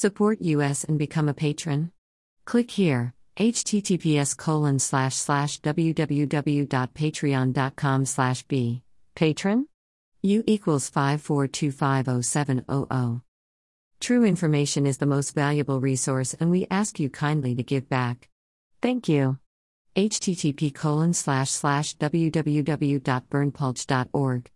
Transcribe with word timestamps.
Support 0.00 0.40
us 0.40 0.84
and 0.84 0.98
become 0.98 1.28
a 1.28 1.34
patron. 1.34 1.92
Click 2.46 2.70
here 2.70 3.12
https 3.36 4.34
colon 4.34 4.78
slash 4.78 5.14
slash 5.14 5.60
www.patreon.com 5.60 8.06
slash 8.06 8.42
b. 8.44 8.82
Patron? 9.14 9.68
U 10.22 10.42
equals 10.46 10.90
54250700 10.90 13.20
true 14.00 14.24
information 14.24 14.86
is 14.86 14.96
the 14.96 15.04
most 15.04 15.34
valuable 15.34 15.82
resource 15.82 16.34
and 16.40 16.50
we 16.50 16.66
ask 16.70 16.98
you 16.98 17.10
kindly 17.10 17.54
to 17.54 17.62
give 17.62 17.86
back. 17.90 18.30
Thank 18.80 19.06
you. 19.06 19.36
Http 19.94 20.74
colon 20.74 21.12
slash 21.12 21.50
slash 21.50 21.94
www.berndpulch.org 21.98 24.50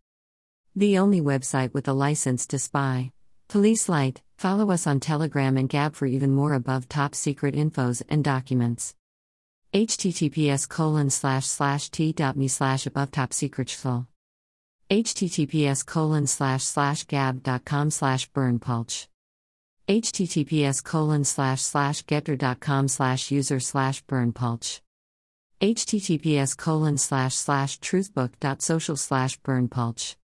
the 0.76 0.98
only 0.98 1.20
website 1.20 1.72
with 1.74 1.86
a 1.86 1.92
license 1.92 2.46
to 2.46 2.58
spy 2.58 3.12
police 3.54 3.88
light 3.88 4.20
Follow 4.36 4.72
us 4.72 4.84
on 4.84 4.98
Telegram 4.98 5.56
and 5.56 5.68
Gab 5.68 5.94
for 5.94 6.06
even 6.06 6.32
more 6.32 6.54
above 6.54 6.88
top 6.88 7.14
secret 7.14 7.54
infos 7.54 8.02
and 8.08 8.24
documents. 8.24 8.94
https 9.72 10.68
colon 10.68 11.08
slash 11.08 11.46
slash 11.46 11.88
t.me 11.88 12.48
slash 12.48 12.84
above 12.86 13.10
top 13.12 13.32
secret 13.32 13.68
https 14.90 15.86
colon 15.86 16.26
slash 16.26 16.64
slash 16.64 17.04
gab.com 17.04 17.90
slash 17.90 18.28
berndpulch. 18.32 19.06
https 19.88 20.82
colon 20.82 21.24
slash 21.24 21.62
slash 21.62 22.02
getter.com 22.02 22.88
slash 22.88 23.30
user 23.30 23.60
slash 23.60 24.04
berndpulch. 24.06 24.80
https 25.60 26.56
colon 26.56 26.98
slash 26.98 27.34
slash 27.34 27.78
truthbook.social 27.78 28.96
slash 28.96 29.40
berndpulch. 29.40 30.16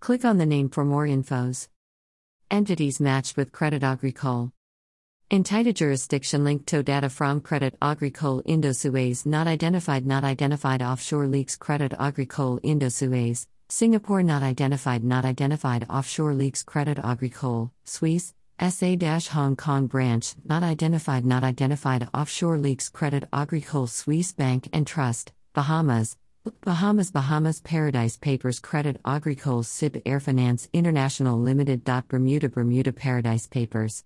Click 0.00 0.24
on 0.26 0.36
the 0.36 0.46
name 0.46 0.68
for 0.68 0.84
more 0.84 1.06
infos. 1.06 1.68
Entities 2.50 2.98
matched 2.98 3.36
with 3.36 3.52
Credit 3.52 3.84
Agricole. 3.84 4.50
Entita 5.30 5.72
jurisdiction 5.72 6.42
linked 6.42 6.66
to 6.66 6.82
data 6.82 7.08
from 7.08 7.40
Credit 7.40 7.76
Agricole 7.80 8.42
Indosuez 8.42 9.24
not 9.24 9.46
identified 9.46 10.04
not 10.04 10.24
identified 10.24 10.82
offshore 10.82 11.28
leaks. 11.28 11.56
Credit 11.56 11.94
Agricole 11.96 12.58
Indosuez 12.64 13.46
Singapore 13.68 14.24
not 14.24 14.42
identified 14.42 15.04
not 15.04 15.24
identified 15.24 15.86
offshore 15.88 16.34
leaks. 16.34 16.64
Credit 16.64 16.98
Agricole 16.98 17.70
Suisse 17.84 18.34
SA 18.60 18.96
Hong 19.30 19.54
Kong 19.54 19.86
branch 19.86 20.34
not 20.44 20.64
identified 20.64 21.24
not 21.24 21.44
identified 21.44 22.08
offshore 22.12 22.58
leaks. 22.58 22.88
Credit 22.88 23.28
Agricole 23.32 23.86
Suisse 23.86 24.32
Bank 24.32 24.68
and 24.72 24.88
Trust 24.88 25.32
Bahamas 25.54 26.16
Bahamas 26.42 27.10
Bahamas 27.10 27.60
Paradise 27.60 28.16
Papers 28.16 28.60
Credit 28.60 28.98
Agricole 29.04 29.62
CIB 29.62 30.00
Air 30.06 30.20
Finance 30.20 30.70
International 30.72 31.38
Limited. 31.38 31.84
Bermuda 32.08 32.48
Bermuda 32.48 32.94
Paradise 32.94 33.46
Papers. 33.46 34.04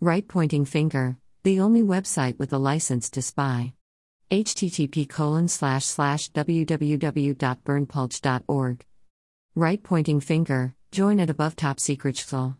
Right 0.00 0.28
pointing 0.28 0.64
finger, 0.64 1.16
the 1.42 1.58
only 1.58 1.82
website 1.82 2.38
with 2.38 2.52
a 2.52 2.58
license 2.58 3.10
to 3.10 3.20
spy. 3.20 3.72
http 4.30 5.08
colon 5.08 5.48
slash 5.48 5.86
slash 5.86 6.30
www.berndpulch.org. 6.30 8.84
Right 9.56 9.82
pointing 9.82 10.20
finger, 10.20 10.76
join 10.92 11.18
at 11.18 11.30
above 11.30 11.56
top 11.56 11.80
secret 11.80 12.18
full. 12.18 12.56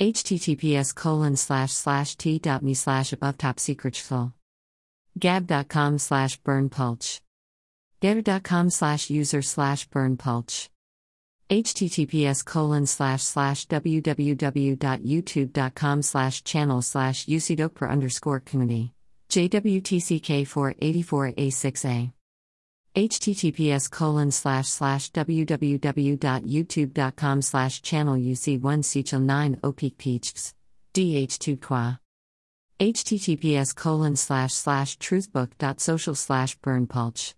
https 0.00 0.94
colon 0.94 1.36
slash 1.36 1.72
slash 1.72 2.16
t.me 2.16 2.72
slash 2.72 3.12
above 3.12 3.36
top 3.36 3.60
secret 3.60 3.96
full. 3.96 4.32
gab.com 5.18 5.98
slash 5.98 6.40
berndpulch 6.40 7.20
getter.com 8.04 8.68
slash 8.68 9.08
user 9.08 9.40
slash 9.40 9.88
berndpulch 9.88 10.68
https 11.48 12.44
colon 12.44 12.84
slash 12.86 13.22
slash 13.22 13.66
www.youtube.com 13.66 16.02
slash 16.02 16.44
channel 16.44 16.82
slash 16.82 17.24
ucdokper 17.24 17.90
underscore 17.90 18.40
community. 18.40 18.92
Jwtck 19.30 20.46
484a6a 20.46 22.12
https 22.94 23.90
colon 23.90 24.30
slash 24.30 24.68
slash 24.68 25.10
www.youtube.com 25.10 27.42
slash 27.42 27.80
channel 27.80 28.16
uc1 28.16 28.84
sechel 28.84 29.22
9 29.22 29.56
opik 29.62 29.96
peachs 29.96 30.52
dh2 30.92 31.58
qua. 31.60 31.98
Https 32.78 33.74
colon 33.74 34.16
slash 34.16 34.52
slash 34.52 34.98
truthbook.social 34.98 36.14
slash 36.14 36.58
berndpulch 36.58 37.32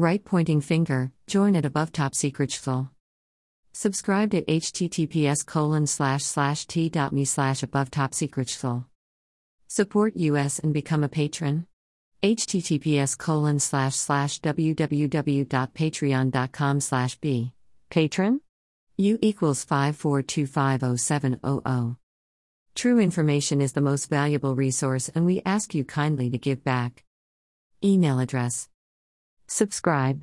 Right 0.00 0.24
pointing 0.24 0.62
finger, 0.62 1.12
join 1.26 1.54
at 1.54 1.66
above 1.66 1.92
top 1.92 2.14
secret 2.14 2.54
full. 2.54 2.88
Subscribe 3.74 4.30
to 4.30 4.40
https 4.40 5.44
colon 5.44 5.86
slash 5.86 6.22
slash 6.22 6.66
t.me 6.66 7.26
slash 7.26 7.62
above 7.62 7.90
top 7.90 8.14
secret 8.14 8.48
full. 8.48 8.86
Support 9.68 10.16
us 10.16 10.58
and 10.58 10.72
become 10.72 11.04
a 11.04 11.10
patron. 11.10 11.66
https 12.22 13.18
colon 13.18 13.58
slash 13.58 13.94
slash 13.94 14.40
www.patreon.com 14.40 16.80
slash 16.80 17.16
b 17.16 17.52
patron 17.90 18.40
u 18.96 19.18
equals 19.20 19.66
54250700 19.66 21.96
True 22.74 22.98
information 22.98 23.60
is 23.60 23.74
the 23.74 23.82
most 23.82 24.08
valuable 24.08 24.56
resource 24.56 25.10
and 25.14 25.26
we 25.26 25.42
ask 25.44 25.74
you 25.74 25.84
kindly 25.84 26.30
to 26.30 26.38
give 26.38 26.64
back. 26.64 27.04
Email 27.84 28.18
address 28.18 28.70
Subscribe. 29.50 30.22